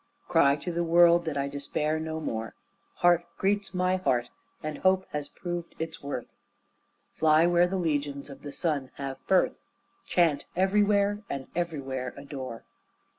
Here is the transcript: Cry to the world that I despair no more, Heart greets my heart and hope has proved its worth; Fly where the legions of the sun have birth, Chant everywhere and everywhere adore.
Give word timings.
Cry 0.27 0.55
to 0.55 0.71
the 0.71 0.83
world 0.83 1.25
that 1.25 1.37
I 1.37 1.47
despair 1.47 1.99
no 1.99 2.19
more, 2.19 2.55
Heart 2.95 3.23
greets 3.37 3.71
my 3.71 3.97
heart 3.97 4.29
and 4.63 4.79
hope 4.79 5.05
has 5.11 5.27
proved 5.29 5.75
its 5.77 6.01
worth; 6.01 6.37
Fly 7.11 7.45
where 7.45 7.67
the 7.67 7.77
legions 7.77 8.27
of 8.27 8.41
the 8.41 8.51
sun 8.51 8.89
have 8.95 9.19
birth, 9.27 9.61
Chant 10.07 10.47
everywhere 10.55 11.21
and 11.29 11.45
everywhere 11.55 12.15
adore. 12.17 12.63